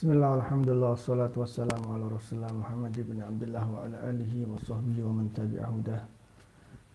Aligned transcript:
بسم 0.00 0.12
الله 0.16 0.30
والحمد 0.32 0.68
لله 0.72 0.90
والصلاة 0.96 1.34
والسلام 1.36 1.82
على 1.92 2.04
رسول 2.16 2.34
الله 2.40 2.52
محمد 2.64 2.96
بن 3.08 3.20
عبد 3.20 3.42
الله 3.42 3.64
وعلى 3.74 3.96
آله 4.10 4.32
وصحبه 4.48 4.96
ومن 5.04 5.28
تبعه 5.36 5.74
ده 5.84 5.98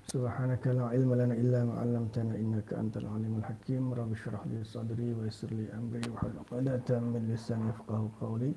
سبحانك 0.10 0.64
لا 0.74 0.86
علم 0.90 1.14
لنا 1.14 1.34
إلا 1.38 1.60
ما 1.70 1.74
علمتنا 1.86 2.34
إنك 2.42 2.74
أنت 2.74 2.98
العليم 2.98 3.34
الحكيم 3.38 3.94
رب 3.94 4.12
اشرح 4.18 4.42
لي 4.50 4.64
صدري 4.66 5.14
ويسر 5.14 5.50
لي 5.54 5.70
أمري 5.78 6.02
واحلل 6.10 6.34
عقدة 6.50 6.90
من 7.14 7.22
لساني 7.30 7.70
يفقه 7.70 8.10
قولي 8.22 8.54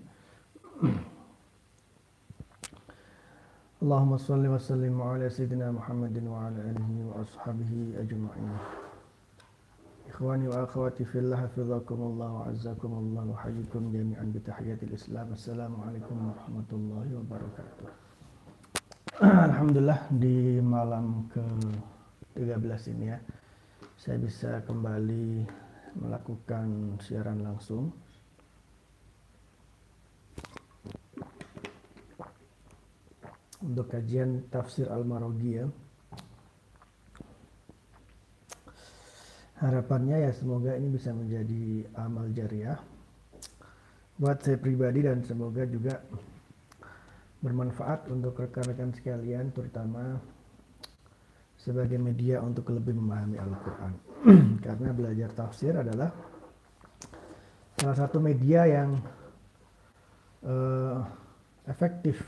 اللهم 3.85 4.13
صل 4.17 4.45
وسلم 4.55 4.97
على 5.03 5.29
سيدنا 5.29 5.77
محمد 5.77 6.17
وعلى 6.33 6.61
آله 6.73 6.89
وأصحابه 7.09 7.73
أجمعين 8.01 8.57
ajma'in. 10.19 10.43
Ikhwani 10.43 10.49
wa 10.49 10.63
akhwati 10.63 11.05
fillah 11.05 11.39
hafizakumullah 11.39 12.35
wa 12.35 12.47
azzakumullah 12.47 13.23
wa 13.23 13.37
hayyikum 13.43 13.93
jami'an 13.93 14.33
bi 14.33 14.41
tahiyatil 14.41 14.93
Islam. 14.93 15.33
Assalamualaikum 15.33 16.35
warahmatullahi 16.35 17.15
wabarakatuh. 17.15 17.87
Alhamdulillah 19.23 20.11
di 20.11 20.59
malam 20.63 21.31
ke-13 21.31 22.95
ini 22.95 23.07
ya 23.15 23.19
saya 23.99 24.19
bisa 24.19 24.63
kembali 24.67 25.47
melakukan 25.99 26.99
siaran 27.03 27.43
langsung 27.43 27.91
untuk 33.59 33.91
kajian 33.91 34.47
tafsir 34.51 34.87
Al-Maraghi 34.87 35.63
ya. 35.63 35.67
Harapannya 39.59 40.23
ya 40.23 40.31
semoga 40.31 40.79
ini 40.79 40.95
bisa 40.95 41.11
menjadi 41.11 41.83
amal 41.99 42.31
jariah 42.31 42.79
buat 44.15 44.39
saya 44.39 44.55
pribadi 44.55 45.03
dan 45.03 45.23
semoga 45.27 45.67
juga 45.67 45.99
bermanfaat 47.43 48.11
untuk 48.11 48.39
rekan-rekan 48.39 48.91
sekalian 48.95 49.51
terutama 49.55 50.19
sebagai 51.59 51.99
media 51.99 52.39
untuk 52.39 52.71
lebih 52.71 52.95
memahami 52.99 53.39
Al-Quran. 53.39 53.93
Karena 54.65 54.91
belajar 54.95 55.31
tafsir 55.35 55.75
adalah 55.75 56.11
salah 57.79 57.99
satu 57.99 58.23
media 58.23 58.63
yang 58.63 58.99
uh, 60.47 61.03
efektif 61.67 62.23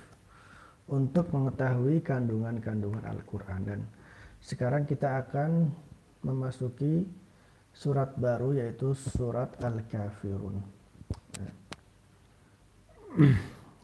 untuk 0.91 1.31
mengetahui 1.31 2.03
kandungan-kandungan 2.03 3.07
Al-Quran. 3.07 3.61
Dan 3.63 3.81
sekarang 4.43 4.83
kita 4.87 5.27
akan 5.27 5.71
memasuki 6.27 7.07
surat 7.73 8.13
baru 8.19 8.57
yaitu 8.57 8.93
surat 8.95 9.55
Al-Kafirun. 9.63 10.61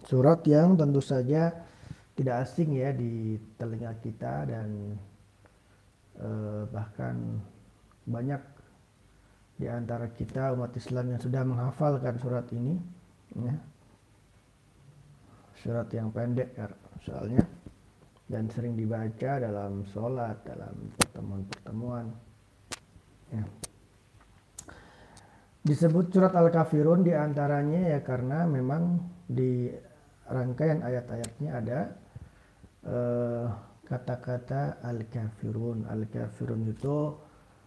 Surat 0.06 0.38
yang 0.46 0.78
tentu 0.78 1.02
saja 1.02 1.50
tidak 2.14 2.46
asing 2.46 2.78
ya 2.78 2.94
di 2.94 3.36
telinga 3.58 3.92
kita 3.98 4.46
dan 4.46 4.94
eh, 6.22 6.62
bahkan 6.70 7.42
banyak 8.06 8.38
di 9.58 9.66
antara 9.66 10.06
kita 10.14 10.54
umat 10.54 10.70
Islam 10.78 11.16
yang 11.16 11.20
sudah 11.20 11.42
menghafalkan 11.42 12.14
surat 12.22 12.46
ini 12.54 12.78
ya. 13.34 13.54
Surat 15.56 15.88
yang 15.90 16.14
pendek 16.14 16.54
ya, 16.54 16.70
soalnya 17.02 17.42
dan 18.26 18.50
sering 18.50 18.74
dibaca 18.74 19.38
dalam 19.38 19.86
sholat, 19.90 20.38
dalam 20.42 20.74
pertemuan-pertemuan. 20.98 22.06
Ya. 23.30 23.42
Disebut 25.66 26.14
surat 26.14 26.30
Al-Kafirun 26.30 27.02
di 27.02 27.10
antaranya 27.10 27.98
ya 27.98 28.00
karena 28.06 28.46
memang 28.46 29.02
di 29.26 29.66
rangkaian 30.30 30.78
ayat-ayatnya 30.78 31.50
ada 31.58 31.80
eh, 32.86 33.46
kata-kata 33.82 34.78
uh, 34.78 34.88
Al-Kafirun. 34.94 35.90
Al-Kafirun 35.90 36.70
itu 36.70 37.18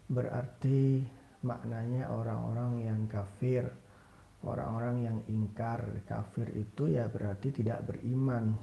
berarti 0.08 1.04
maknanya 1.44 2.08
orang-orang 2.16 2.88
yang 2.88 3.04
kafir, 3.12 3.68
orang-orang 4.48 4.96
yang 5.04 5.18
ingkar. 5.28 5.84
Kafir 6.08 6.56
itu 6.56 6.96
ya 6.96 7.04
berarti 7.12 7.52
tidak 7.52 7.84
beriman. 7.84 8.56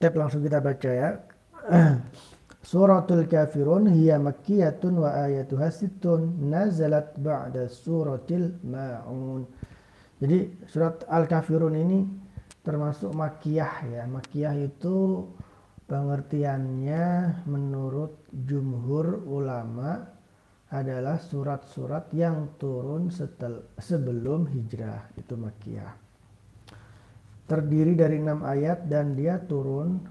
Tep 0.00 0.16
langsung 0.16 0.40
kita 0.40 0.64
baca 0.64 0.90
ya. 0.96 1.10
Suratul 2.66 3.30
Kafirun 3.30 3.86
hiya 3.94 4.18
makkiyatun 4.18 4.98
wa 4.98 5.14
ayatuha 5.14 5.70
sittun 5.70 6.50
nazalat 6.50 7.14
ba'da 7.14 7.70
suratil 7.70 8.58
Ma'un. 8.66 9.46
Jadi 10.18 10.66
surat 10.66 11.06
Al-Kafirun 11.06 11.78
ini 11.78 12.02
termasuk 12.66 13.14
makiyah 13.14 13.86
ya. 13.86 14.02
Makiyah 14.10 14.58
itu 14.66 15.30
pengertiannya 15.86 17.04
menurut 17.46 18.26
jumhur 18.34 19.22
ulama 19.30 20.02
adalah 20.74 21.22
surat-surat 21.22 22.10
yang 22.10 22.58
turun 22.58 23.14
setel, 23.14 23.62
sebelum 23.78 24.50
hijrah. 24.50 25.06
Itu 25.14 25.38
makiyah. 25.38 25.94
Terdiri 27.46 27.94
dari 27.94 28.18
enam 28.18 28.42
ayat 28.42 28.90
dan 28.90 29.14
dia 29.14 29.38
turun 29.38 30.02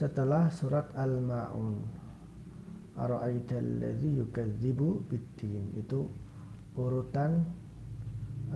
setelah 0.00 0.48
surat 0.48 0.88
Al-Ma'un. 0.96 1.76
Ara'aital 2.96 4.00
yukadzibu 4.00 5.04
biddin 5.04 5.76
itu 5.76 6.08
urutan 6.72 7.44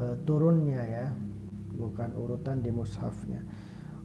uh, 0.00 0.16
turunnya 0.24 0.80
ya 0.84 1.06
bukan 1.76 2.16
urutan 2.16 2.64
di 2.64 2.72
mushafnya. 2.72 3.44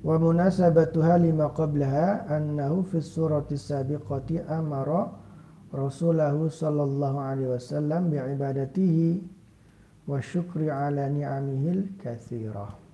Wa 0.03 0.19
munasabatuha 0.19 1.19
lima 1.19 1.51
qablaha 1.55 2.27
annahu 2.27 2.83
fi 2.87 2.99
surati 2.99 3.55
sabiqati 3.55 4.43
amara 4.47 5.11
rasulahu 5.71 6.47
sallallahu 6.51 7.19
alaihi 7.19 7.51
wasallam 7.51 8.07
bi'ibadatihi 8.11 9.19
wa 10.07 10.23
syukri 10.23 10.71
ala 10.71 11.11
ni'amihil 11.11 11.99
kathirah 11.99 12.88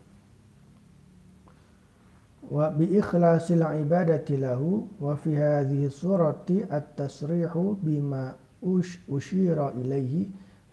wa 2.49 2.69
bi 2.69 2.97
ikhlasil 2.97 3.61
ibadati 3.81 4.37
lahu 4.37 4.85
wa 5.01 5.17
fi 5.17 5.33
hadhihi 5.33 5.89
surati 5.89 6.65
at-tasrihu 6.65 7.77
bima 7.81 8.35
ush 8.61 9.01
ushira 9.09 9.73
ilaihi 9.77 10.29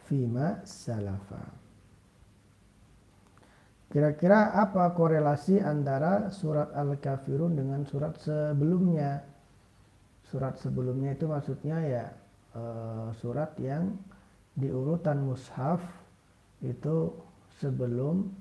fima 0.08 0.60
salafa. 0.64 1.62
Kira-kira 3.92 4.56
apa 4.56 4.96
korelasi 4.96 5.60
antara 5.60 6.32
surat 6.32 6.72
Al-Kafirun 6.72 7.52
dengan 7.52 7.84
surat 7.84 8.16
sebelumnya? 8.16 9.20
Surat 10.24 10.56
sebelumnya 10.56 11.12
itu 11.12 11.28
maksudnya 11.28 11.76
ya 11.84 12.04
uh, 12.56 13.12
surat 13.20 13.52
yang 13.60 13.92
di 14.56 14.72
urutan 14.72 15.28
mushaf 15.28 15.84
itu 16.64 17.12
sebelum 17.60 18.32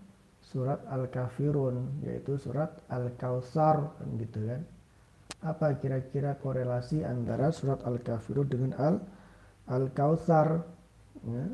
surat 0.51 0.84
Al-Kafirun 0.91 2.03
yaitu 2.03 2.35
surat 2.35 2.75
Al-Kautsar 2.91 3.95
gitu 4.19 4.44
kan. 4.44 4.62
Apa 5.41 5.79
kira-kira 5.79 6.35
korelasi 6.35 7.07
antara 7.07 7.56
surat 7.56 7.79
Al-Kafirun 7.88 8.47
dengan 8.51 8.72
Al 8.75 8.95
Al-Kautsar? 9.72 10.59
Ya. 11.23 11.45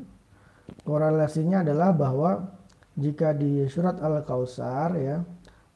Korelasinya 0.82 1.62
adalah 1.62 1.94
bahwa 1.94 2.58
jika 2.98 3.30
di 3.38 3.62
surat 3.70 4.02
Al-Kautsar 4.02 4.98
ya 4.98 5.22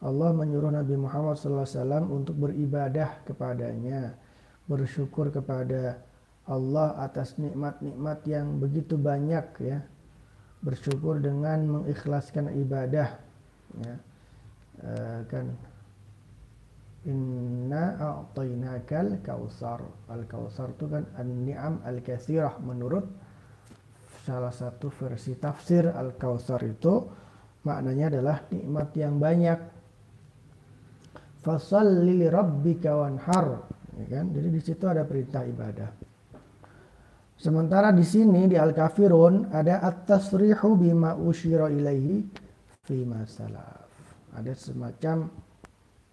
Allah 0.03 0.34
menyuruh 0.34 0.75
Nabi 0.75 0.99
Muhammad 0.99 1.38
SAW 1.38 2.11
untuk 2.11 2.34
beribadah 2.34 3.22
kepadanya, 3.22 4.19
bersyukur 4.66 5.31
kepada 5.31 6.03
Allah 6.43 6.99
atas 6.99 7.38
nikmat-nikmat 7.38 8.26
yang 8.26 8.58
begitu 8.58 8.99
banyak 8.99 9.47
ya 9.62 9.79
bersyukur 10.62 11.19
dengan 11.19 11.67
mengikhlaskan 11.67 12.55
ibadah 12.62 13.19
ya. 13.82 13.94
Uh, 14.82 15.20
kan 15.29 15.47
inna 17.06 17.99
a'tainakal 17.99 19.19
kausar. 19.26 19.82
Al 20.06 20.23
kausar 20.31 20.70
itu 20.70 20.87
kan 20.87 21.05
an-ni'am 21.19 21.82
al-katsirah. 21.82 22.62
Menurut 22.62 23.05
salah 24.23 24.55
satu 24.55 24.87
versi 24.94 25.35
tafsir 25.35 25.91
al 25.91 26.14
kausar 26.14 26.62
itu 26.62 27.11
maknanya 27.67 28.14
adalah 28.19 28.47
nikmat 28.49 28.88
yang 28.94 29.19
banyak. 29.19 29.59
Fasalli 31.43 32.23
li 32.23 32.29
rabbika 32.31 32.94
wanhar. 32.94 33.67
Ya 33.99 34.06
kan? 34.19 34.31
Jadi 34.31 34.49
di 34.49 34.61
situ 34.62 34.85
ada 34.87 35.03
perintah 35.03 35.43
ibadah 35.43 36.12
Sementara 37.43 37.91
di 37.91 38.06
sini 38.06 38.47
di 38.47 38.55
Al-Kafirun 38.55 39.50
ada 39.50 39.83
at-tasrihu 39.83 40.79
bima 40.79 41.19
usyira 41.19 41.67
ilaihi 41.75 42.23
fi 42.87 43.03
masalaf. 43.03 43.91
Ada 44.31 44.55
semacam 44.55 45.27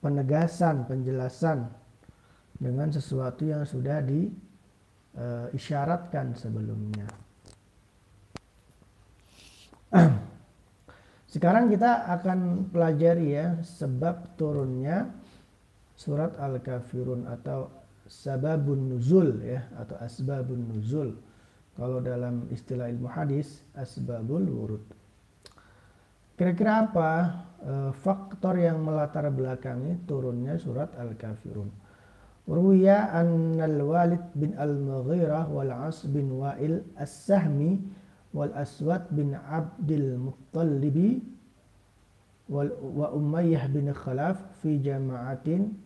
penegasan, 0.01 0.89
penjelasan 0.89 1.69
dengan 2.57 2.89
sesuatu 2.89 3.45
yang 3.45 3.61
sudah 3.61 4.01
diisyaratkan 4.01 6.33
sebelumnya. 6.33 7.05
Sekarang 11.37 11.69
kita 11.69 12.09
akan 12.09 12.73
pelajari 12.73 13.37
ya 13.37 13.61
sebab 13.61 14.33
turunnya 14.33 15.13
surat 15.93 16.33
Al-Kafirun 16.41 17.29
atau 17.29 17.78
sababun 18.09 18.97
nuzul 18.97 19.37
ya 19.45 19.69
atau 19.77 19.95
asbabun 20.01 20.73
nuzul. 20.73 21.13
Kalau 21.77 22.03
dalam 22.03 22.49
istilah 22.51 22.91
ilmu 22.91 23.07
hadis 23.07 23.63
asbabul 23.77 24.43
wurud. 24.43 24.83
Kira-kira 26.35 26.89
apa 26.89 27.09
e, 27.63 27.73
faktor 28.03 28.59
yang 28.59 28.83
melatar 28.83 29.29
belakangi 29.31 29.95
turunnya 30.03 30.59
surat 30.59 30.91
Al-Kafirun? 30.99 31.71
Ruya 32.49 33.13
annal 33.13 33.79
Walid 33.85 34.25
bin 34.33 34.57
Al-Mughirah 34.57 35.45
wal 35.47 35.69
As 35.69 36.01
bin 36.09 36.33
Wa'il 36.33 36.81
As-Sahmi 36.97 37.77
wal 38.33 38.49
Aswad 38.57 39.05
bin 39.13 39.37
Abdul 39.37 40.17
Muttalibi 40.17 41.21
wal 42.49 42.73
wa 42.81 43.13
Umayyah 43.13 43.69
bin 43.69 43.93
Khalaf 43.93 44.41
fi 44.65 44.81
jama'atin 44.81 45.77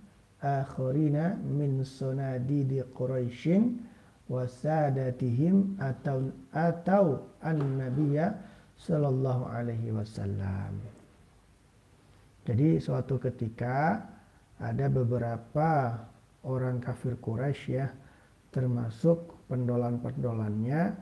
akharina 0.44 1.40
min 1.40 1.88
sunadidi 1.88 2.84
Quraisyin 2.92 3.80
wa 4.28 4.44
sadatihim 4.44 5.80
atau 5.80 6.28
atau 6.51 7.24
an-nabiyya 7.40 8.36
sallallahu 8.75 9.48
alaihi 9.48 9.95
wasallam. 9.95 10.84
Jadi 12.44 12.75
suatu 12.84 13.16
ketika 13.24 14.04
ada 14.60 14.92
beberapa 14.92 15.95
orang 16.44 16.84
kafir 16.84 17.16
Quraisy 17.24 17.72
ya 17.72 17.88
termasuk 18.51 19.48
pendolan-pendolannya 19.48 20.94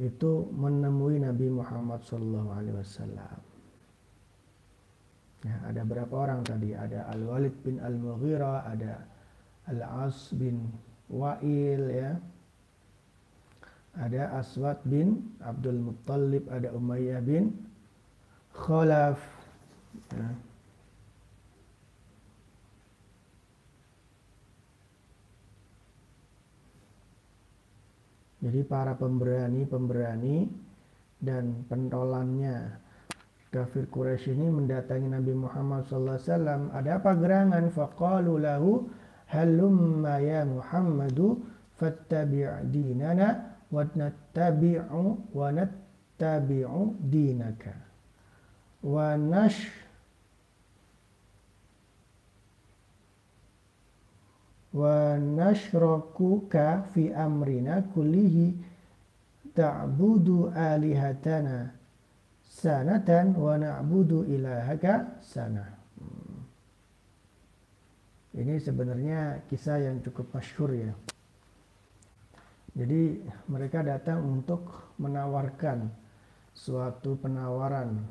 itu 0.00 0.50
menemui 0.50 1.22
Nabi 1.22 1.46
Muhammad 1.50 2.02
Shallallahu 2.02 2.50
Alaihi 2.50 2.76
Wasallam. 2.78 3.53
Ya, 5.44 5.56
ada 5.68 5.84
berapa 5.84 6.14
orang 6.16 6.40
tadi? 6.40 6.72
Ada 6.72 7.04
Al 7.12 7.20
Walid 7.20 7.52
bin 7.60 7.76
Al 7.84 8.00
Mughirah, 8.00 8.64
ada 8.64 9.04
Al 9.68 9.80
As 10.08 10.32
bin 10.32 10.72
Wa'il 11.12 11.84
ya. 11.92 12.16
Ada 13.94 14.42
Aswad 14.42 14.82
bin 14.82 15.36
Abdul 15.38 15.78
Muttalib, 15.78 16.50
ada 16.50 16.74
Umayyah 16.74 17.22
bin 17.22 17.54
Khalaf. 18.50 19.22
Ya. 20.10 20.34
Jadi 28.44 28.60
para 28.66 28.92
pemberani-pemberani 28.98 30.52
dan 31.16 31.64
pentolannya 31.64 32.76
kafir 33.54 33.86
Quraisy 33.86 34.34
ini 34.34 34.50
mendatangi 34.50 35.06
Nabi 35.06 35.30
Muhammad 35.30 35.86
SAW. 35.86 36.74
Ada 36.74 36.98
apa 36.98 37.14
gerangan? 37.14 37.70
Faqalu 37.70 38.42
lahu 38.42 38.90
halumma 39.30 40.18
ya 40.18 40.42
Muhammadu 40.42 41.38
fattabi' 41.78 42.66
dinana 42.74 43.54
wa 43.70 43.86
nattabi'u 43.86 45.34
wa 45.34 45.48
nattabi'u 45.54 46.98
dinaka 46.98 47.74
wa 48.82 49.16
nash 49.18 49.70
wa 54.74 55.14
nashrakuka 55.18 56.90
fi 56.94 57.14
amrina 57.14 57.82
kullihi 57.94 58.54
ta'budu 59.54 60.50
alihatana 60.50 61.83
sanatan 62.54 63.34
wa 63.34 63.58
na'budu 63.58 64.22
ilahaka 64.30 65.18
sana. 65.18 65.66
Ini 68.34 68.58
sebenarnya 68.58 69.46
kisah 69.50 69.78
yang 69.82 69.98
cukup 70.02 70.30
masyhur 70.34 70.70
ya. 70.74 70.90
Jadi 72.74 73.22
mereka 73.46 73.86
datang 73.86 74.22
untuk 74.26 74.90
menawarkan 74.98 75.86
suatu 76.50 77.14
penawaran 77.18 78.02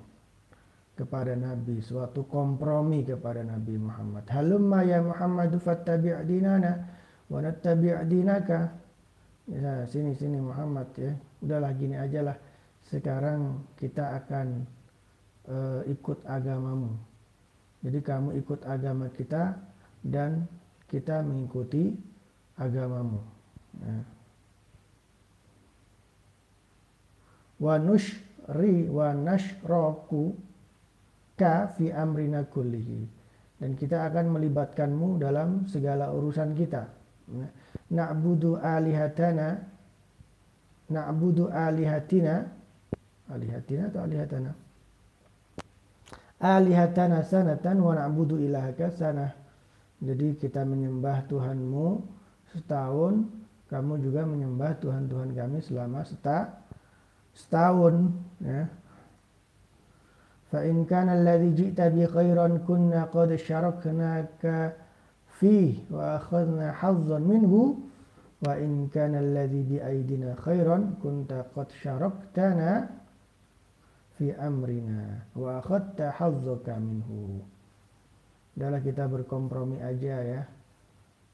kepada 0.95 1.35
Nabi, 1.35 1.83
suatu 1.83 2.23
kompromi 2.23 3.03
kepada 3.03 3.43
Nabi 3.43 3.75
Muhammad. 3.75 4.23
Halumma 4.31 4.87
ya 4.87 5.03
Muhammadu 5.03 5.59
fattabi' 5.59 6.15
dinana 6.23 6.87
wa 7.27 7.39
nattabi' 7.43 7.91
dinaka. 8.07 8.71
Ya, 9.43 9.83
sini 9.91 10.15
sini 10.15 10.39
Muhammad 10.39 10.87
ya. 10.95 11.11
Udahlah 11.43 11.75
gini 11.75 11.99
aja 11.99 12.31
lah. 12.31 12.37
Sekarang 12.87 13.63
kita 13.79 14.23
akan 14.23 14.67
uh, 15.47 15.81
ikut 15.87 16.19
agamamu. 16.27 16.95
Jadi 17.83 17.99
kamu 17.99 18.29
ikut 18.39 18.63
agama 18.63 19.11
kita 19.11 19.59
dan 20.03 20.47
kita 20.87 21.19
mengikuti 21.23 21.95
agamamu. 22.55 23.19
Ya. 23.83 23.97
Wa 27.59 27.75
nushri 27.79 28.87
wa 28.87 29.11
nashraku 29.15 30.35
ka 31.39 31.71
fi 31.75 31.91
amrina 31.91 32.43
kullihi 32.47 33.07
dan 33.59 33.79
kita 33.79 34.07
akan 34.11 34.35
melibatkanmu 34.35 35.23
dalam 35.23 35.63
segala 35.71 36.11
urusan 36.11 36.51
kita 36.55 36.87
na'budu 37.93 38.59
alihatana 38.59 39.63
na'budu 40.89 41.47
alihatina 41.49 42.51
alihatina 43.31 43.93
atau 43.93 44.01
alihatana? 44.03 44.51
Alihatana 46.43 47.23
sanatan 47.23 47.79
wa 47.79 47.95
na'budu 47.95 48.41
ilahaka 48.41 48.91
sanah. 48.91 49.31
Jadi 50.03 50.35
kita 50.35 50.67
menyembah 50.67 51.23
Tuhanmu 51.31 52.03
setahun 52.51 53.43
kamu 53.73 54.05
juga 54.05 54.21
menyembah 54.27 54.77
Tuhan-Tuhan 54.77 55.33
kami 55.33 55.57
selama 55.65 56.05
seta, 56.05 56.61
setahun 57.33 58.13
ya. 58.43 58.69
Fa 60.53 60.61
in 60.61 60.85
kana 60.85 61.17
alladhi 61.17 61.57
ji'ta 61.57 61.89
bi 61.89 62.05
khairan 62.05 62.61
kunna 62.69 63.09
qad 63.09 63.33
syaraknaka 63.33 64.77
fi 65.41 65.81
wa 65.89 66.21
akhadna 66.21 66.69
hazzan 66.77 67.25
minhu 67.25 67.81
wa 68.45 68.53
in 68.61 68.85
kana 68.93 69.17
alladhi 69.17 69.65
bi 69.65 69.77
aidina 69.81 70.37
khairan 70.37 70.93
kunta 71.01 71.41
qad 71.57 71.73
syaraktana 71.81 72.85
fi 74.23 74.31
amrina 74.39 75.27
wa 75.35 75.59
khatta 75.59 76.15
hazzaka 76.15 76.79
minhu. 76.79 77.43
adalah 78.55 78.79
kita 78.79 79.03
berkompromi 79.11 79.83
aja 79.83 80.15
ya. 80.23 80.41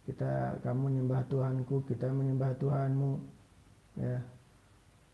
Kita 0.09 0.57
kamu 0.65 0.89
menyembah 0.89 1.21
Tuhanku, 1.29 1.85
kita 1.85 2.09
menyembah 2.09 2.57
Tuhanmu. 2.57 3.11
Ya. 4.01 4.17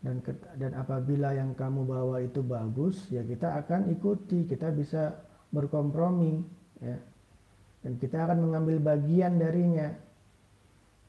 Dan 0.00 0.24
dan 0.56 0.72
apabila 0.72 1.36
yang 1.36 1.52
kamu 1.52 1.84
bawa 1.84 2.24
itu 2.24 2.40
bagus, 2.40 3.04
ya 3.12 3.20
kita 3.20 3.60
akan 3.60 3.92
ikuti, 3.92 4.48
kita 4.48 4.72
bisa 4.72 5.20
berkompromi 5.52 6.40
ya. 6.80 6.96
Dan 7.84 8.00
kita 8.00 8.24
akan 8.24 8.48
mengambil 8.48 8.80
bagian 8.80 9.36
darinya. 9.36 9.92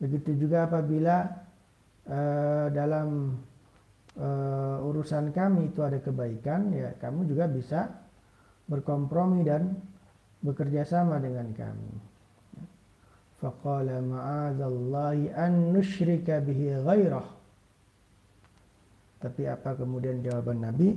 Begitu 0.04 0.36
juga 0.36 0.68
apabila 0.68 1.32
uh, 2.12 2.68
dalam 2.76 3.40
uh, 4.18 4.84
urusan 4.84 5.32
kami 5.32 5.72
itu 5.72 5.82
ada 5.86 6.02
kebaikan 6.02 6.74
ya 6.74 6.94
kamu 7.00 7.30
juga 7.30 7.46
bisa 7.48 7.90
berkompromi 8.68 9.48
dan 9.48 9.78
bekerja 10.44 10.86
sama 10.86 11.18
dengan 11.18 11.50
kami 11.54 11.92
faqala 13.40 14.02
an 15.38 15.54
nusyrika 15.74 16.42
bihi 16.42 16.82
ghairah 16.82 17.38
tapi 19.18 19.50
apa 19.50 19.74
kemudian 19.74 20.22
jawaban 20.22 20.62
Nabi? 20.62 20.94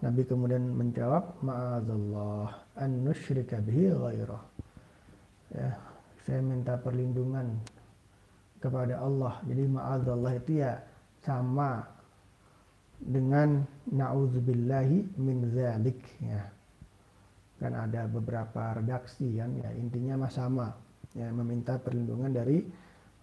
Nabi 0.00 0.22
kemudian 0.24 0.72
menjawab, 0.72 1.42
Ma'azallah 1.44 2.64
an 2.80 2.90
nusyrika 3.04 3.60
bihi 3.60 3.92
ghairah. 3.92 4.42
Ya, 5.52 5.76
saya 6.24 6.40
minta 6.40 6.80
perlindungan 6.80 7.60
kepada 8.60 9.00
Allah. 9.00 9.40
Jadi 9.44 9.64
ma'azallah 9.68 10.32
itu 10.36 10.60
ya 10.64 10.80
sama 11.24 11.84
dengan 12.98 13.62
na'udzubillahi 13.88 15.18
min 15.18 15.38
zalik 15.54 15.98
ya. 16.22 16.42
Kan 17.58 17.74
ada 17.74 18.06
beberapa 18.06 18.78
redaksi 18.78 19.38
kan 19.38 19.54
ya 19.58 19.70
intinya 19.74 20.26
mah 20.26 20.32
sama 20.32 20.66
ya 21.14 21.30
meminta 21.34 21.78
perlindungan 21.78 22.30
dari 22.34 22.62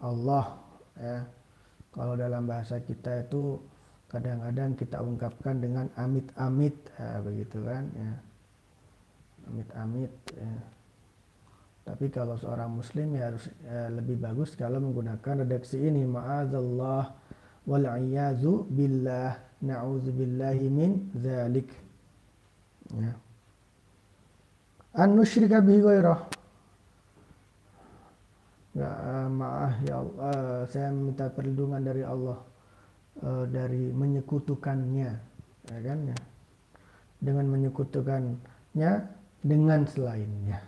Allah 0.03 0.60
ya. 1.00 1.24
Kalau 1.96 2.20
dalam 2.20 2.44
bahasa 2.44 2.84
kita 2.84 3.24
itu 3.24 3.55
kadang-kadang 4.12 4.75
kita 4.75 5.00
ungkapkan 5.00 5.63
dengan 5.63 5.88
amit-amit 5.96 6.75
ya, 7.00 7.24
begitu 7.24 7.58
kan 7.63 7.84
ya 7.96 8.12
amit-amit 9.46 10.12
ya. 10.34 10.51
tapi 11.86 12.10
kalau 12.10 12.34
seorang 12.38 12.74
muslim 12.74 13.13
ya 13.13 13.29
harus 13.29 13.46
ya, 13.62 13.94
lebih 13.94 14.17
bagus 14.17 14.58
kalau 14.58 14.82
menggunakan 14.82 15.46
redaksi 15.46 15.77
ini 15.77 16.05
ma'azallah 16.05 17.13
wal 17.65 17.86
billah 18.74 19.45
na'udzubillahi 19.64 20.66
min 20.68 20.92
dzalik. 21.16 21.70
Ya. 22.92 23.14
An 24.96 25.16
nusyrika 25.16 25.64
bihi 25.64 25.80
ghairah. 25.80 26.20
Ya 28.76 28.92
maaf 29.32 29.80
ya 29.88 30.04
Allah 30.04 30.68
saya 30.68 30.92
minta 30.92 31.32
perlindungan 31.32 31.80
dari 31.80 32.04
Allah 32.04 32.36
uh, 33.24 33.48
dari 33.48 33.88
menyekutukannya 33.96 35.12
ya 35.72 35.80
kan 35.80 36.00
ya. 36.12 36.18
Dengan 37.24 37.48
menyekutukannya 37.48 38.92
dengan 39.40 39.82
selainnya. 39.88 40.60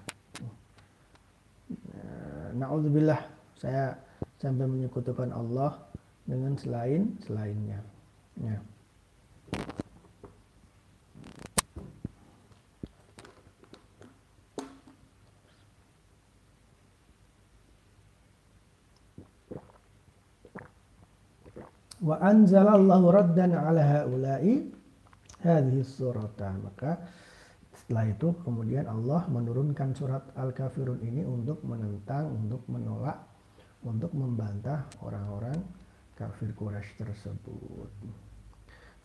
Uh, 1.68 2.48
naudzubillah 2.56 3.20
saya 3.60 4.00
sampai 4.40 4.64
menyekutukan 4.72 5.36
Allah 5.36 5.76
dengan 6.24 6.56
selain 6.56 7.12
selainnya. 7.28 7.84
Ya 8.40 8.56
wa 22.08 22.16
anzalallahu 22.24 23.12
raddan 23.12 23.52
ala 23.58 23.84
haula'i 23.84 24.70
hadhihi 25.44 25.84
surata 25.84 26.56
maka 26.62 27.04
setelah 27.88 28.08
itu 28.08 28.36
kemudian 28.44 28.84
Allah 28.84 29.28
menurunkan 29.32 29.96
surat 29.96 30.24
Al-Kafirun 30.36 31.00
ini 31.08 31.24
untuk 31.24 31.64
menentang, 31.64 32.36
untuk 32.36 32.68
menolak, 32.68 33.16
untuk 33.88 34.12
membantah 34.12 34.84
orang-orang 35.00 35.56
kafir 36.20 36.52
Quraisy 36.52 37.00
tersebut. 37.00 38.27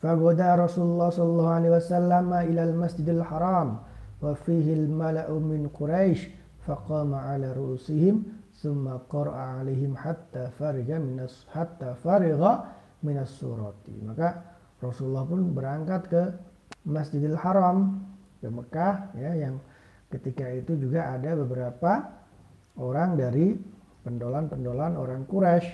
Fagoda 0.03 0.59
Rasulullah 0.59 1.15
sallallahu 1.15 1.53
alaihi 1.63 1.75
wasallam 1.79 2.35
ila 2.35 2.63
al-Masjidil 2.67 3.23
Haram 3.23 3.87
wa 4.19 4.35
fihi 4.35 4.75
al-mala'u 4.75 5.39
min 5.39 5.71
Quraisy 5.71 6.27
faqama 6.67 7.31
ala 7.31 7.55
ru'usihim 7.55 8.27
thumma 8.59 8.99
qara'a 9.07 9.63
alaihim 9.63 9.95
hatta 9.95 10.51
fariga 10.59 10.99
min 10.99 11.23
hatta 11.55 11.95
fariga 12.03 12.67
minas. 13.07 13.31
Maka 14.03 14.43
Rasulullah 14.83 15.23
pun 15.23 15.55
berangkat 15.55 16.03
ke 16.11 16.23
Masjidil 16.83 17.39
Haram 17.39 18.03
ke 18.43 18.51
Mekah 18.51 19.15
ya 19.15 19.39
yang 19.39 19.63
ketika 20.11 20.51
itu 20.51 20.83
juga 20.83 21.15
ada 21.15 21.39
beberapa 21.39 22.11
orang 22.75 23.15
dari 23.15 23.55
pendolan-pendolan 24.03 24.99
orang 24.99 25.31
Quraisy. 25.31 25.71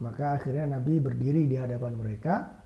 Maka 0.00 0.40
akhirnya 0.40 0.80
Nabi 0.80 1.04
berdiri 1.04 1.44
di 1.44 1.60
hadapan 1.60 2.00
mereka 2.00 2.63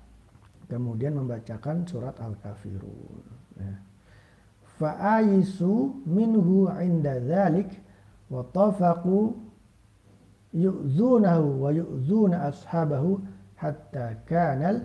kemudian 0.69 1.17
membacakan 1.17 1.83
surat 1.89 2.13
Al-Kafirun. 2.21 3.25
Ya. 3.57 3.73
Fa'aisu 4.79 6.05
minhu 6.07 6.69
inda 6.79 7.19
dhalik 7.19 7.67
wa 8.31 8.45
tafaqu 8.53 9.35
yu'zunahu 10.55 11.47
wa 11.59 11.69
yu'zuna 11.73 12.47
ashabahu 12.47 13.19
hatta 13.59 14.15
kanal 14.23 14.79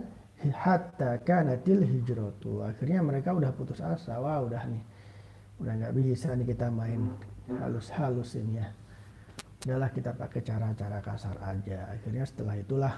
hatta 0.51 1.21
kanatil 1.23 1.85
hijratu. 1.85 2.65
Akhirnya 2.65 2.99
mereka 2.99 3.31
udah 3.31 3.53
putus 3.55 3.79
asa. 3.79 4.19
Wah 4.19 4.43
udah 4.43 4.67
nih. 4.67 4.83
Udah 5.63 5.73
nggak 5.79 5.93
bisa 5.95 6.35
nih 6.35 6.51
kita 6.51 6.67
main 6.67 7.15
halus-halus 7.47 8.35
ini 8.35 8.59
ya. 8.59 8.67
Udahlah 9.65 9.89
kita 9.89 10.11
pakai 10.13 10.41
cara-cara 10.43 10.99
kasar 10.99 11.37
aja. 11.39 11.87
Akhirnya 11.89 12.27
setelah 12.27 12.55
itulah 12.59 12.93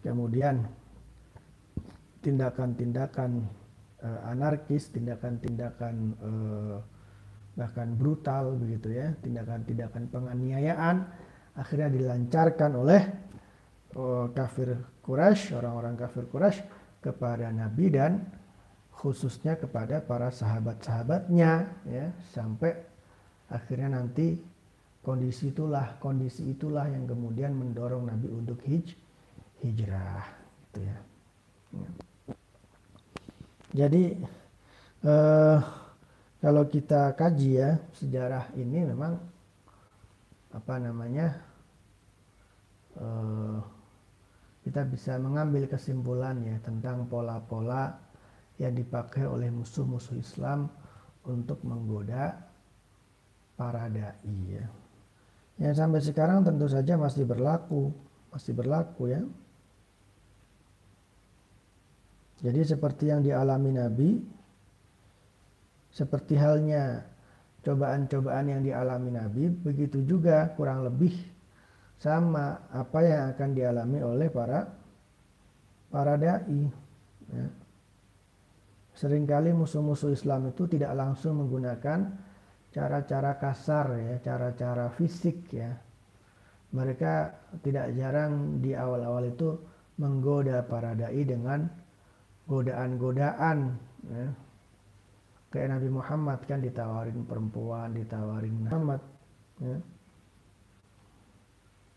kemudian 0.00 0.64
tindakan-tindakan 2.24 3.44
uh, 4.00 4.30
anarkis 4.32 4.88
tindakan-tindakan 4.88 5.94
uh, 6.24 6.76
bahkan 7.54 7.94
brutal 7.94 8.58
begitu 8.58 8.96
ya 8.96 9.14
tindakan-tindakan 9.22 10.10
penganiayaan 10.10 11.06
akhirnya 11.54 11.86
dilancarkan 11.86 12.72
oleh 12.74 13.02
oh, 13.94 14.26
kafir 14.34 14.74
Quraisy, 15.06 15.54
orang-orang 15.54 15.94
kafir 15.94 16.26
Quraisy 16.26 16.66
kepada 16.98 17.54
Nabi 17.54 17.94
dan 17.94 18.26
khususnya 18.90 19.54
kepada 19.54 20.02
para 20.02 20.34
sahabat-sahabatnya 20.34 21.52
ya 21.86 22.06
sampai 22.32 22.74
akhirnya 23.52 24.00
nanti 24.00 24.40
kondisi 25.04 25.52
itulah 25.52 26.00
kondisi 26.00 26.56
itulah 26.56 26.88
yang 26.88 27.04
kemudian 27.04 27.52
mendorong 27.52 28.08
Nabi 28.08 28.32
untuk 28.32 28.64
hij 28.64 28.96
hijrah 29.60 30.24
gitu 30.72 30.80
ya. 30.88 30.98
ya. 31.76 31.88
Jadi 33.74 34.04
eh, 35.02 35.58
kalau 36.44 36.62
kita 36.70 37.16
kaji 37.18 37.50
ya 37.58 37.70
sejarah 37.98 38.54
ini 38.54 38.86
memang 38.86 39.16
apa 40.54 40.74
namanya 40.78 41.34
uh, 43.00 43.58
kita 44.62 44.86
bisa 44.86 45.18
mengambil 45.18 45.66
kesimpulan 45.66 46.38
ya 46.46 46.56
tentang 46.62 47.10
pola-pola 47.10 47.96
yang 48.62 48.76
dipakai 48.76 49.26
oleh 49.26 49.50
musuh-musuh 49.50 50.14
Islam 50.14 50.70
untuk 51.26 51.58
menggoda 51.66 52.38
para 53.58 53.90
dai 53.90 54.14
ya. 54.46 54.64
Yang 55.58 55.74
sampai 55.80 56.00
sekarang 56.02 56.38
tentu 56.46 56.66
saja 56.70 56.94
masih 56.94 57.26
berlaku, 57.26 57.90
masih 58.30 58.52
berlaku 58.54 59.10
ya. 59.10 59.22
Jadi 62.42 62.60
seperti 62.66 63.10
yang 63.12 63.22
dialami 63.22 63.70
Nabi, 63.74 64.10
seperti 65.94 66.34
halnya 66.34 67.06
cobaan-cobaan 67.62 68.46
yang 68.50 68.62
dialami 68.66 69.10
Nabi, 69.14 69.48
begitu 69.48 70.02
juga 70.02 70.50
kurang 70.58 70.82
lebih 70.82 71.14
sama 71.96 72.68
apa 72.74 73.00
yang 73.00 73.22
akan 73.32 73.50
dialami 73.54 73.98
oleh 74.02 74.28
para 74.28 74.66
para 75.88 76.18
dai. 76.18 76.66
Ya. 77.30 77.46
Seringkali 78.94 79.50
musuh-musuh 79.54 80.14
Islam 80.14 80.54
itu 80.54 80.70
tidak 80.70 80.94
langsung 80.94 81.42
menggunakan 81.42 82.14
cara-cara 82.74 83.38
kasar 83.38 83.86
ya, 83.98 84.14
cara-cara 84.22 84.90
fisik 84.94 85.50
ya. 85.54 85.70
Mereka 86.74 87.30
tidak 87.62 87.94
jarang 87.94 88.58
di 88.58 88.74
awal-awal 88.74 89.30
itu 89.30 89.54
menggoda 89.98 90.66
para 90.66 90.94
dai 90.98 91.22
dengan 91.22 91.62
godaan-godaan 92.44 93.58
ya, 94.10 94.26
kayak 95.48 95.68
Nabi 95.78 95.88
Muhammad 95.88 96.38
kan 96.44 96.60
ditawarin 96.60 97.24
perempuan 97.24 97.96
ditawarin 97.96 98.68
Muhammad 98.68 99.00
ya. 99.62 99.76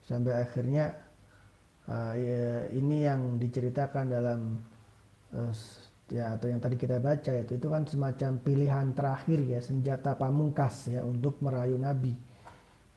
sampai 0.08 0.34
akhirnya 0.40 0.96
uh, 1.92 2.14
ya, 2.16 2.72
ini 2.72 3.04
yang 3.04 3.36
diceritakan 3.36 4.06
dalam 4.08 4.40
uh, 5.36 5.52
ya 6.08 6.40
atau 6.40 6.48
yang 6.48 6.64
tadi 6.64 6.80
kita 6.80 7.04
baca 7.04 7.32
itu 7.36 7.60
itu 7.60 7.68
kan 7.68 7.84
semacam 7.84 8.32
pilihan 8.40 8.88
terakhir 8.96 9.40
ya 9.44 9.60
senjata 9.60 10.16
pamungkas 10.16 10.88
ya 10.88 11.04
untuk 11.04 11.36
merayu 11.44 11.76
Nabi 11.76 12.16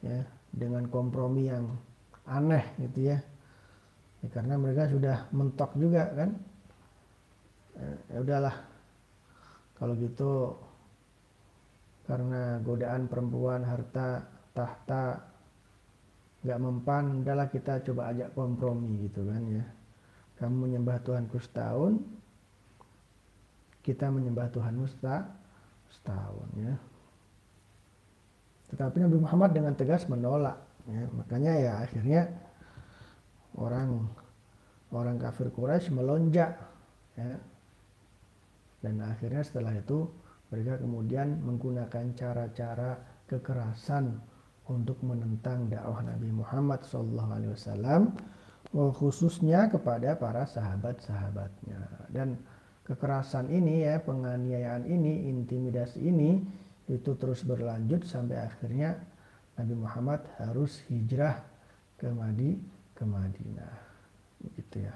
ya 0.07 0.23
dengan 0.55 0.87
kompromi 0.87 1.51
yang 1.51 1.67
aneh 2.31 2.63
gitu 2.79 3.11
ya, 3.11 3.19
ya 4.23 4.29
karena 4.31 4.55
mereka 4.55 4.87
sudah 4.87 5.27
mentok 5.35 5.75
juga 5.75 6.07
kan 6.15 6.31
ya 8.13 8.19
udahlah. 8.21 8.57
Kalau 9.81 9.97
gitu 9.97 10.57
karena 12.05 12.59
godaan 12.61 13.09
perempuan 13.09 13.65
harta 13.65 14.27
tahta 14.53 15.25
nggak 16.41 16.61
mempan 16.61 17.25
udahlah 17.25 17.49
kita 17.53 17.85
coba 17.85 18.13
ajak 18.13 18.33
kompromi 18.37 19.09
gitu 19.09 19.25
kan 19.25 19.43
ya. 19.49 19.65
Kamu 20.41 20.69
menyembah 20.69 21.01
Tuhanku 21.05 21.37
setahun 21.41 22.01
kita 23.81 24.13
menyembah 24.13 24.53
Tuhanmu 24.53 24.85
setahun 25.89 26.49
ya. 26.57 26.75
Tetapi 28.71 28.97
Nabi 29.03 29.19
Muhammad 29.19 29.51
dengan 29.57 29.75
tegas 29.75 30.07
menolak 30.07 30.57
ya. 30.87 31.05
makanya 31.17 31.53
ya 31.59 31.73
akhirnya 31.83 32.23
orang 33.59 34.07
orang 34.95 35.17
kafir 35.19 35.51
Quraisy 35.51 35.91
melonjak 35.91 36.55
ya 37.19 37.31
dan 38.81 39.01
akhirnya 39.05 39.45
setelah 39.45 39.77
itu 39.77 40.09
mereka 40.51 40.81
kemudian 40.83 41.39
menggunakan 41.45 42.17
cara-cara 42.17 42.99
kekerasan 43.31 44.19
untuk 44.67 44.99
menentang 45.07 45.71
dakwah 45.71 46.03
Nabi 46.03 46.31
Muhammad 46.35 46.83
SAW 46.83 48.11
khususnya 48.71 49.67
kepada 49.67 50.15
para 50.15 50.47
sahabat-sahabatnya 50.47 52.11
dan 52.15 52.39
kekerasan 52.87 53.51
ini 53.51 53.87
ya 53.87 53.99
penganiayaan 54.03 54.87
ini 54.87 55.31
intimidasi 55.31 56.07
ini 56.07 56.43
itu 56.91 57.15
terus 57.15 57.47
berlanjut 57.47 58.03
sampai 58.03 58.43
akhirnya 58.43 58.99
Nabi 59.59 59.75
Muhammad 59.79 60.27
harus 60.43 60.83
hijrah 60.91 61.39
ke 61.95 62.11
Madi 62.11 62.59
ke 62.97 63.05
Madinah. 63.07 63.75
Gitu 64.57 64.89
ya 64.89 64.95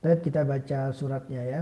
Baik, 0.00 0.32
kita 0.32 0.48
baca 0.48 0.96
suratnya 0.96 1.44
ya. 1.44 1.60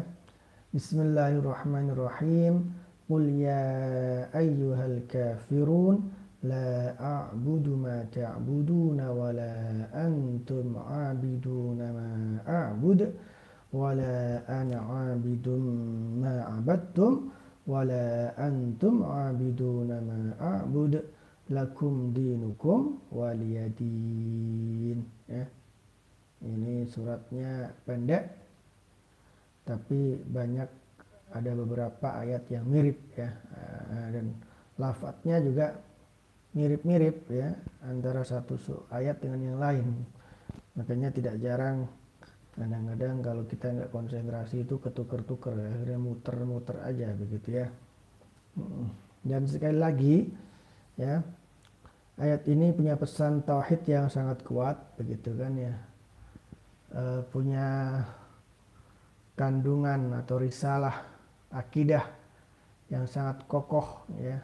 Bismillahirrahmanirrahim. 0.71 2.71
Qul 3.11 3.35
ya 3.35 3.67
ayyuhal 4.31 5.03
kafirun 5.11 6.07
la 6.47 6.95
a'budu 7.03 7.75
ma 7.75 8.07
ta'buduna 8.07 9.11
wa 9.11 9.35
la 9.35 9.91
antum 9.91 10.79
'abiduna 10.79 11.91
ma 11.91 12.39
a'bud 12.47 13.11
wa 13.75 13.91
la 13.99 14.39
ana 14.47 14.87
'abidun 14.87 16.23
ma 16.23 16.47
'abadtum 16.47 17.35
wa 17.67 17.83
la 17.83 18.39
antum 18.39 19.03
'abiduna 19.03 19.99
ma 19.99 20.63
a'bud 20.63 20.95
lakum 21.51 22.15
dinukum 22.15 23.03
waliyadin 23.11 25.03
ya 25.27 25.43
ini 26.43 26.87
suratnya 26.87 27.75
pendek 27.83 28.39
tapi 29.69 30.17
banyak 30.25 30.69
ada 31.29 31.53
beberapa 31.53 32.09
ayat 32.25 32.49
yang 32.49 32.65
mirip 32.65 32.97
ya. 33.13 33.29
Eh, 33.29 34.07
dan 34.17 34.27
lafadznya 34.81 35.37
juga 35.45 35.77
mirip-mirip 36.57 37.29
ya 37.29 37.53
antara 37.85 38.25
satu 38.25 38.57
ayat 38.89 39.21
dengan 39.21 39.41
yang 39.45 39.59
lain. 39.61 39.87
Makanya 40.79 41.13
tidak 41.13 41.37
jarang 41.43 41.85
kadang-kadang 42.57 43.17
kalau 43.23 43.43
kita 43.47 43.67
nggak 43.71 43.91
konsentrasi 43.93 44.67
itu 44.67 44.83
ketuker-tuker 44.83 45.55
ya, 45.55 45.69
akhirnya 45.69 45.99
muter-muter 46.01 46.77
aja 46.83 47.13
begitu 47.15 47.49
ya. 47.61 47.67
Dan 49.23 49.45
sekali 49.45 49.77
lagi 49.77 50.17
ya 50.97 51.21
ayat 52.19 52.43
ini 52.51 52.75
punya 52.75 52.99
pesan 52.99 53.45
tauhid 53.47 53.87
yang 53.87 54.11
sangat 54.11 54.43
kuat 54.43 54.75
begitu 54.99 55.31
kan 55.39 55.55
ya 55.55 55.75
uh, 56.99 57.23
punya 57.31 58.03
kandungan 59.39 60.19
atau 60.19 60.43
risalah 60.43 61.07
akidah 61.55 62.03
yang 62.91 63.07
sangat 63.07 63.47
kokoh 63.47 64.03
ya. 64.19 64.43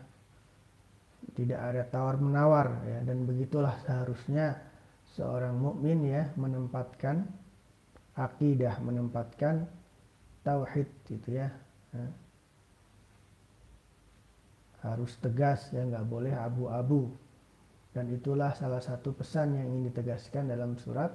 Tidak 1.35 1.59
ada 1.59 1.83
tawar 1.91 2.15
menawar 2.23 2.87
ya. 2.87 3.03
Dan 3.03 3.27
begitulah 3.27 3.75
seharusnya 3.83 4.55
seorang 5.19 5.59
mukmin 5.59 6.07
ya 6.07 6.31
menempatkan 6.39 7.27
akidah 8.15 8.79
menempatkan 8.79 9.67
tauhid 10.47 10.87
gitu 11.11 11.43
ya, 11.43 11.51
harus 14.87 15.19
tegas 15.19 15.73
ya 15.75 15.83
nggak 15.83 16.07
boleh 16.07 16.31
abu-abu. 16.39 17.11
Dan 17.91 18.11
itulah 18.15 18.55
salah 18.55 18.83
satu 18.83 19.15
pesan 19.15 19.59
yang 19.59 19.67
ingin 19.71 19.91
ditegaskan 19.91 20.51
dalam 20.51 20.79
surat 20.79 21.11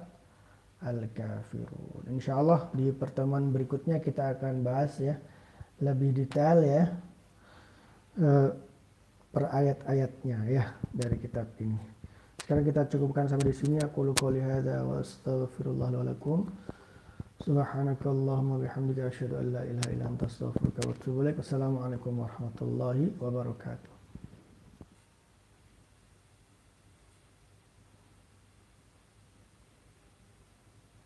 Al-Kafirun. 0.80 2.08
Insya 2.08 2.40
Allah 2.40 2.72
di 2.72 2.88
pertemuan 2.92 3.52
berikutnya 3.52 4.00
kita 4.00 4.36
akan 4.36 4.64
bahas 4.64 4.96
ya 4.96 5.20
lebih 5.80 6.12
detail 6.16 6.58
ya 6.64 6.84
eh, 8.20 8.50
per 9.30 9.44
ayat-ayatnya 9.46 10.38
ya 10.48 10.64
dari 10.90 11.16
kitab 11.20 11.52
ini. 11.60 11.78
Sekarang 12.40 12.64
kita 12.66 12.82
cukupkan 12.90 13.30
sampai 13.30 13.52
di 13.52 13.56
sini. 13.56 13.76
Aku 13.78 14.10
qouli 14.16 14.42
hadza 14.42 14.82
wa 14.82 14.98
astaghfirullah. 14.98 15.88
Subhanakallahumma 17.40 18.60
bihamdika 18.60 19.08
asyhadu 19.08 19.40
an 19.40 19.46
la 19.54 19.62
ilaha 19.64 19.88
illa 19.94 20.04
anta 20.12 20.26
astaghfiruka 20.28 20.84
wa 20.84 20.92
atubu 20.92 21.18
ilaik. 21.24 21.36
Wassalamualaikum 21.40 22.12
warahmatullahi 22.20 23.16
wabarakatuh. 23.16 23.89